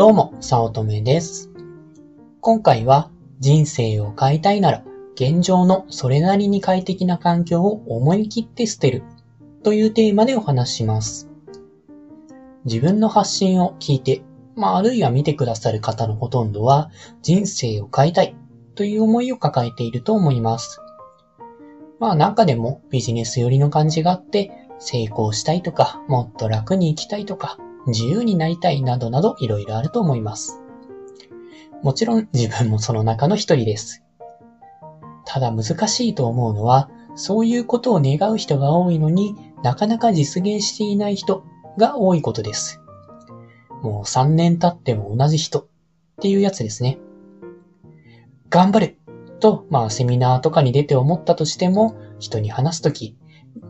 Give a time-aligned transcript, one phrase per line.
[0.00, 1.50] どうも、さおとめです。
[2.40, 4.82] 今回は人生を変えたいなら、
[5.14, 9.02] 現状のそれなりに快適な環境を思い切って捨てる
[9.62, 11.28] というテーマでお話します。
[12.64, 14.22] 自分の発信を聞いて、
[14.56, 16.90] まあ、あるいは見てくださる方のほとんどは、
[17.20, 18.34] 人生を変えたい
[18.76, 20.80] という思いを抱えていると思います。
[21.98, 30.62] まあ、中でもビジネス寄りの感じがあって、成功したいとか、もっと楽に生きたいとか、自由になりたいなどなどいろいろあると思います。
[31.82, 34.04] もちろん自分もその中の一人です。
[35.24, 41.44] ただ難しいと思うのは、そういうことを願う人が多いのになかなか実現していない人
[41.78, 42.80] が多いことです。
[43.82, 45.66] もう3年経っても同じ人っ
[46.20, 46.98] ていうやつですね。
[48.50, 48.98] 頑張る
[49.38, 53.16] と、まあセミナーとかに出て思ったとしても、人に話すとき、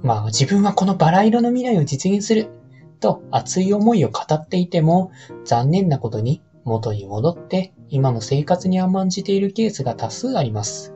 [0.02, 2.50] まあ自分はこのバラ色の未来を実現する
[3.00, 5.10] と熱い思いを語っていても、
[5.44, 10.94] 残念なことに元に戻って今の生活に甘んじているケースが多数あります。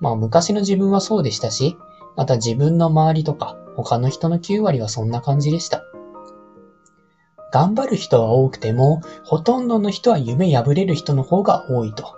[0.00, 1.76] まあ昔の自分はそうでしたし、
[2.16, 5.82] また自分の周りとか他の人の9割はそんな感じでした。
[7.52, 12.16] 頑張る人は多くても、ほとんどの人は夢破れる人の方が多いと。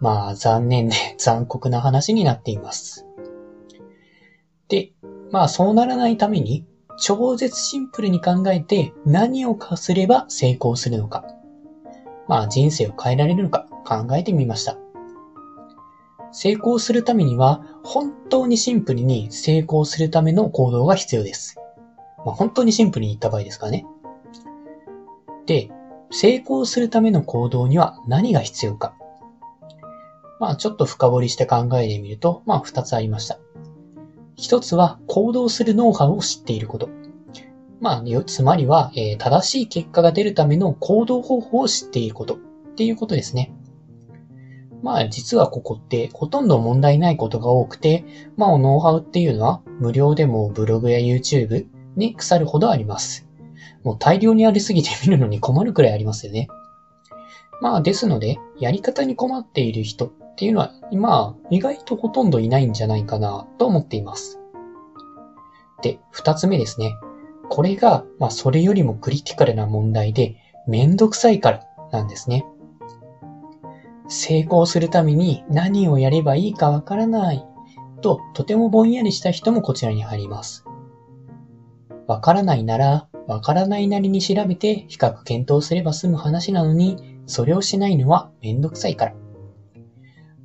[0.00, 3.04] まあ残念で残酷な話になっています。
[4.68, 4.92] で、
[5.32, 6.64] まあそうならないために、
[6.98, 11.24] 超絶シンプルに考えて何をかすれば成功するのか。
[12.28, 14.76] まあ人生を変えられるのか考えてみました。
[16.32, 21.56] 成功するためには本当にシンプルに成功するための行動が必要です。
[22.24, 23.86] まあ本当にシンプルに言った場合ですかね。
[25.46, 25.70] で、
[26.10, 28.94] 成功するための行動には何が必要か。
[30.40, 33.38] まあちょっと深掘りして考えてみると、まあ二つありました。
[34.36, 36.88] 一つは行動するノウハウを知っていること。
[37.80, 42.38] まあ、つまりは、えー正しい結果が出るための行動方法を知っていることっ
[42.76, 43.52] ていうことですね。
[44.82, 48.04] まあ、実はここってほとんど問題ないことが多くて、
[48.36, 53.26] まあ、ノウハウっていうのは無料でもブログや YouTube に腐るほどあります。
[53.84, 56.48] もう大量にありすぎて見るのに困るくらいありますよね。
[57.60, 64.40] まあ、ですので、やり方に困っている人っていうのは、まあ、意外とほとんどいないんじゃないかなと思っています。
[65.82, 66.96] で、二つ目ですね。
[67.48, 71.60] これが、まあ、それよりもクリティカルな問題で、めんどくさいから
[71.92, 72.44] なんですね。
[74.08, 77.44] 成功するために何をやればいいかわからない
[78.02, 80.64] と、とてもぼんやりした人もこちらに入ります。
[82.06, 89.14] わからないなら、わからないなりに調べて比較検討すれば済む話なのに、それをしないのはめんどくさいから。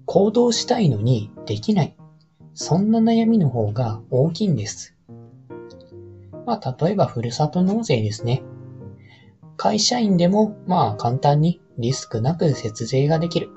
[0.06, 1.96] 行動したいのにできない。
[2.54, 4.96] そんな悩みの方が大きいんです。
[6.46, 8.44] まあ、例えばふるさと納税ですね。
[9.58, 13.50] 会社員でも、まあ、簡単にリスクなく節税ができる。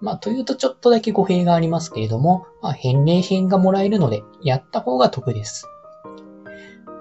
[0.00, 5.66] まあ、というとちょっとだけ語弊がありますけれども、まあ、返礼品がもらえるので、やった方が得です。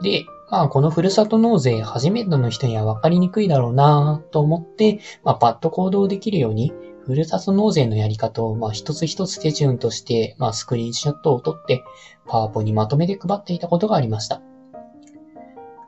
[0.02, 6.74] で、まあ、このふるさと納税初めての人には分かりにくいだろうなと思って、まあ、パッと行動できるように、
[7.06, 11.84] ふるさと納税のやり方を、まあ、一つ一つ手順として、まあ、スクリーンショットを撮って、
[12.26, 14.42] パワポにまとめて配っていたことがありました。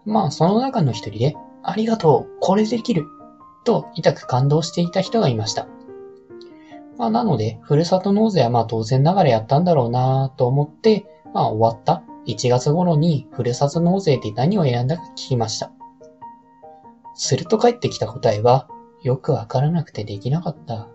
[0.06, 3.06] まあ、その中の一人で、ありがとう、これできる、
[3.64, 5.68] と痛く感動していた人がいました。
[6.98, 15.72] まあ、なので、ふるさと納税はまあ当然ながらやったんだろうなと思って、まあ終わった1月頃にふるさと納税で何を選んだか聞きました。
[17.16, 18.68] すると返ってきた答えは、
[19.02, 20.88] よくわからなくてできなかった、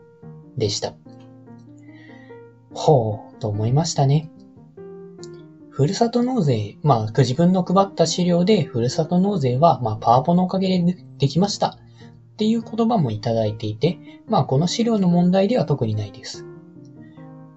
[0.56, 0.94] でした。
[2.72, 4.30] ほう、と思いましたね。
[5.70, 11.78] ふるさと納税、まあ、自分の配った資料で、ふるさと納税は、まあ、パワポのおかげでできました。
[12.34, 16.46] っていう言葉もいただいていて、まあ、この資料の問題では特にないです。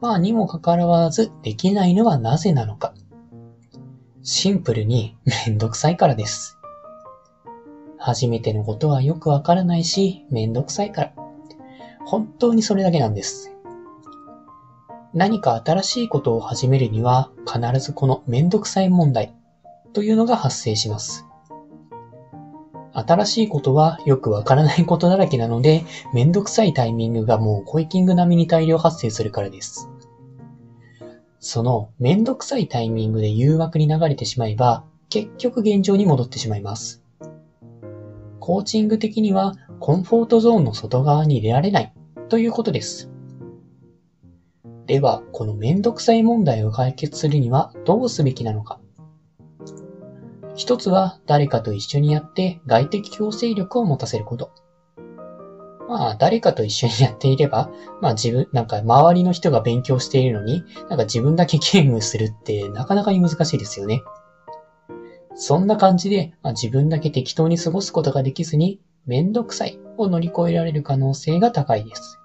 [0.01, 2.93] まあ、にもかかわらず、できないのはなぜなのか。
[4.29, 5.15] シンプルに
[5.47, 6.57] めんどくさいからです。
[7.97, 11.13] 初めてのことはよくわからないし、めんどくさいから。
[12.05, 13.55] 本当にそれだけなんです。
[15.13, 19.33] 何か新しいことを始めるには、必ずこのめんどくさい問題
[19.93, 21.25] というのが発生します。
[22.91, 29.89] 新しいことはよくわからないことだらけなので、めんどくさいタイミングがもうコイキング並みに大量発生するからです。
[31.39, 37.03] そのめんどくさいタイミングで誘惑に流れてしまえば、結局現状に戻ってしまいます。
[38.39, 41.93] コーチング的にはコンフォートゾーンの外側に入れられない
[42.29, 43.09] ということです。
[44.85, 48.79] では、このめんどくさい問題を解決するにはどうすべきなのか。
[50.55, 54.51] 一つは誰かと一緒にやって外的強制力を持たせること。
[55.87, 57.69] まあ、誰かと一緒にやっていれば、
[58.01, 64.01] まあ自分、なんか周りの人が勉強しているのに、なんか自分だけゲームするってなかなかに難しいですよね。
[65.35, 72.19] そんな感じで、まあ、自分だけ適当に過ごすことができずに、めんどくさいを乗り越えられる可能性が高いです。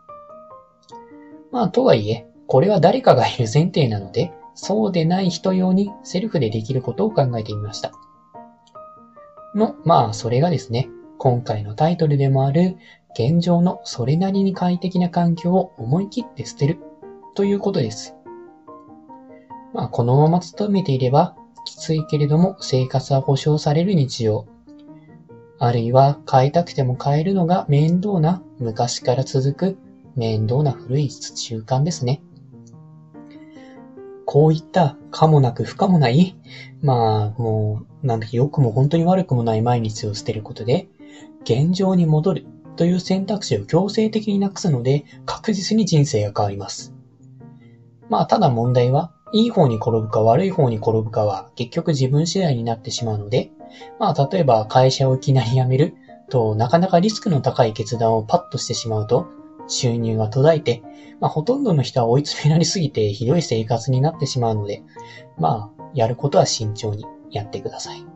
[1.52, 7.92] まあ、とはいえ、これは誰かがいる前提なので、そうでない人用にセルフでできることを考えてみました。
[9.54, 10.88] の、まあ、それがですね、
[11.18, 12.76] 今回のタイトルでもある、
[13.14, 16.78] 現状のそれなりに快適な環境を思い切って捨てる
[17.34, 18.14] ということです。
[19.74, 24.46] まあ、このまま勤めていれば、きついけれども生活は保障される日常。
[25.58, 29.78] あるいは変えたくても変えるのが面倒な昔から続く
[30.16, 32.20] 面倒な古い習慣ですね。
[34.24, 36.36] こういった可もなく不可もない、
[36.80, 40.88] まあもうなんだか良くも本当に悪くもない毎日を捨てることで、
[41.42, 46.92] 現状に戻るという選択肢を強制的になくすので確実に人生が変わります。
[48.08, 53.50] まあただ問題はいい方に転ぶか悪い方に転ぶかは結局自分次第になってしまうので、
[53.98, 55.94] まあ例えば会社をいきなり辞める
[56.28, 59.26] となかなかリスクの高い決断をパッとしてしまうと
[59.68, 60.82] 収入が途絶えて、
[61.20, 64.82] まあほとんどの人は追い詰められすぎてひどい生活になってしまうので、
[65.38, 68.11] まあやることは慎重にやってください。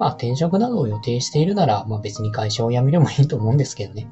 [0.00, 4.08] まあ転職などを予定しているなら、まあ別に会社を辞めるもいいと思うんですけどね。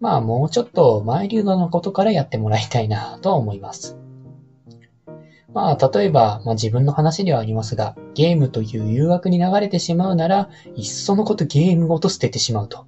[0.00, 3.98] まあもうちょっと前流度のことからやってもらいたいなとは思います。
[5.52, 12.86] まあ、例えば、まあ自分の話ではありますが、ゲームという誘惑に流れてしまうなら、いっそのことゲームごと捨ててしまうと。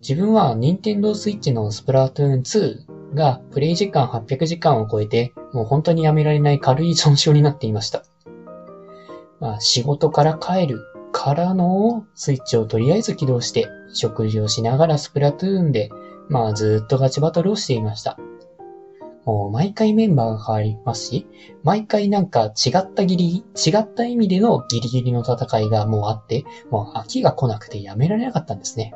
[0.00, 2.40] 自分は任天堂 switch のスプラトゥーン
[3.10, 8.04] 2がプレイ時間800時間を超えて、もう本当にやめられない軽い損傷になっていました。
[9.40, 10.80] まあ、仕事から帰る
[11.12, 15.90] からのスイッチをとりあえず起動して、食事をしながらスプラトゥーンで、
[16.28, 18.18] まあずっとガチバトルをしていました。
[19.24, 21.26] もう毎回メンバーが変わりますし、
[21.64, 28.94] 毎回なんか違ったギリ、違った意味でのギリギリの戦いがもうあって、もう飽きが来なくてやめられなかったんですね。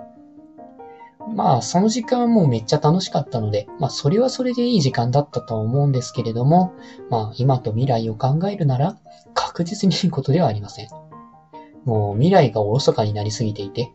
[1.35, 6.73] まあ、その時間はもうめっちゃ楽しかったので、まあ、それはそれでいい時間だったと思うんですけれども、
[7.11, 8.97] まあ、今と未来を考えるなら、
[9.61, 10.89] 確実にいいことではありません。
[11.85, 13.93] もう未来がおろそかになりすぎていて、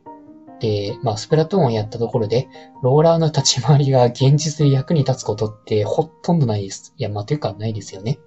[0.60, 2.48] で、まあ、スプラトゥーンをやったところで、
[2.84, 6.94] ローラーの立ち回りが現実で役に立つことってほとんどないです。
[6.98, 8.20] いや、まあ、というかないですよね。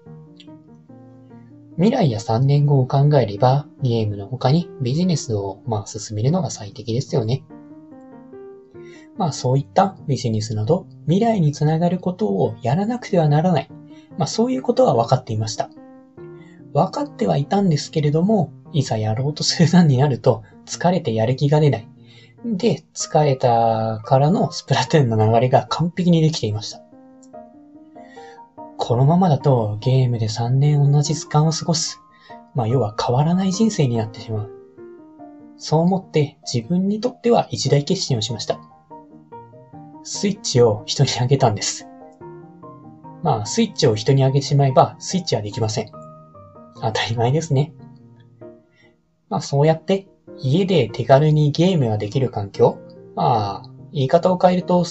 [1.76, 7.44] 未来や3年後を考えれば、ゲームの他にビジネスを、まあ、進めるのが最適ですよね。
[9.16, 13.70] まあ、そういったビジネスなど、未来につながることをやらなくてはならない。
[14.16, 15.70] まあ、そういうことは分かっていました。
[16.74, 21.88] 分かってはいたんですけれども、いざやろうとする段になると、疲れてやる気が出ない。
[22.44, 26.82] で、疲れたからのスプラトゥーンの流れが完璧にできていました。
[28.76, 32.00] このままだとゲームで3年同じ時間を過ごす。
[32.54, 34.50] まあ要は変わらない人生になってしまう。
[35.56, 38.60] そう思って自分にとっては一大決心をしました。
[40.04, 41.88] スイッチを人にあげたんです。
[43.22, 45.97] まあスイッチを人にあげてしまえばスイッチはできません。
[46.82, 47.72] 当たり前ですね。
[49.28, 52.78] まあそうやって家で手軽にゲームができる環境
[53.18, 54.86] まあ、言い方を変えると、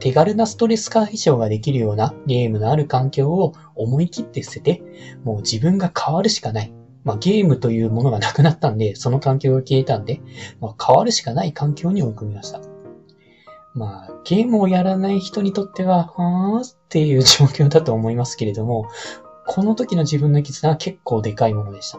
[0.00, 4.82] 手軽なストレス解消ができるようなゲームのある環境を思い切って捨てて、
[5.22, 6.72] もう自分が変わるしかない。
[7.04, 10.20] まあゲームというものがなくなったんで、その環境が消えたんで、
[10.60, 12.60] まあ変わるしかない環境に追い込みました。
[13.74, 18.88] まあゲームをやらない人にとっては、はーっていう状況だと思いますけれども、
[19.48, 21.98] この時の自分の決断は結構でかいものでした。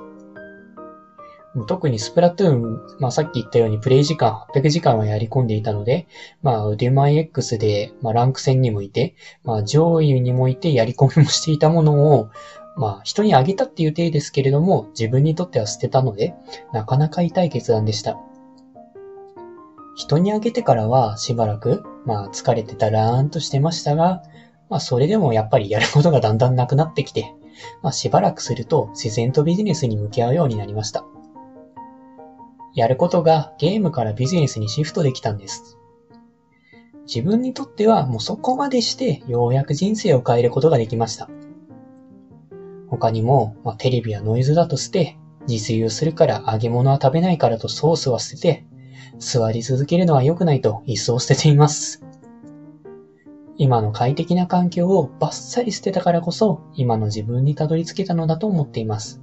[1.68, 6.08] 特にスプラトゥーン、まあさっき言ったようにプレイ時間800時間はやり込んでいたので、
[6.44, 12.30] まあ腕前 X で、まあランク戦にもいて、まあ上位にもいてやり込みもしていたものを、
[12.78, 16.36] まあ人にあげたっていう体ですけれども、自分にとっては捨てたので、
[16.72, 18.16] なかなか痛い決断でした。
[19.96, 24.22] 人にあげてからはしばらく、まあ疲れてたらーんとしてましたが、
[24.70, 27.34] まあそれでもやっぱりやることがだんだんなくなってきて、
[27.82, 31.06] まあしばらくすると自然とビジネスに向き合うようになりました。
[32.74, 35.78] やることがゲームからビジネスにシフトできたんです。
[37.08, 41.30] 自分にとってはもうそこまでしてようやく人生を変えることができました。
[42.88, 48.66] 他にも、まあ、テレビやノイズだと捨て、自炊をするから揚げ物は食べないからとソースは捨てて、
[49.18, 52.04] 座り続けるのは良くないと一層捨てています。
[53.60, 59.22] 今の快適な環境をバッサリ捨てたからこそ、今の自分にたどり着けたのだと思っています。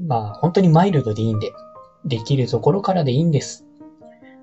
[0.00, 1.52] まあ、本当にマイルドでいいんで、
[2.04, 3.64] できるところからでいいんです。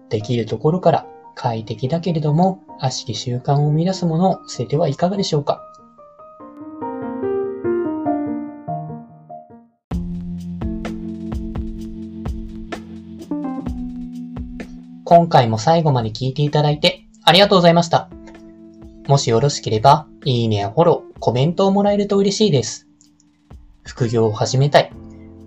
[0.07, 5.61] できるところから快適だけれども悪しき習慣を生み出すものを捨ててはいかがでしょうか
[15.03, 18.14] 今回も最後まで聞いていただいてありがとうございました。
[19.07, 22.87] もしよろしければ、いいねやフォロー、コメントをもらえると嬉しいです。
[23.83, 24.91] 副業を始めたい。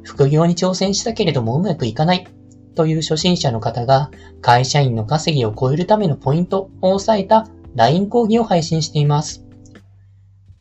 [0.05, 2.27] 副業に挑戦したけれどもうまくいかない。
[2.77, 9.45] という初心者の方が会社員の稼ぎを超えるためのポイントを押さえた LINE 講義を配信しています。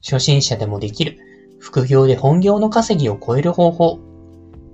[0.03, 1.19] 初心者でもできる
[1.59, 3.99] 副業で本業の稼ぎを超える方法。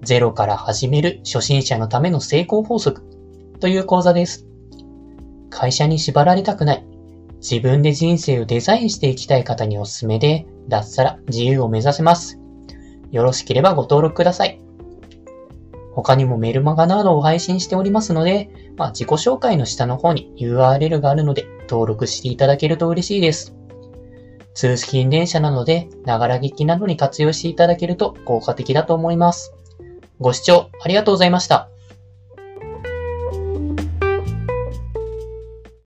[0.01, 3.03] ゼロから始める初心者のための成功法則
[3.59, 4.45] という講座です。
[5.49, 6.92] 会社に縛られたくない。
[7.43, 12.39] 自分で人生をデザインしていきたい方におすすめで、脱サラ自由を目指せます。
[13.11, 14.61] よろしければご登録ください。
[15.93, 23.53] 他にもメルマガなどを配信しておりますので、まあ、自己紹介の下の方に URL があるので登録していただけると嬉しいです。
[24.55, 29.53] 通勤電車なので、ながら聞きなどに活用していただけると効果的だと思います。
[30.19, 31.72] ご視聴ありがとうございました。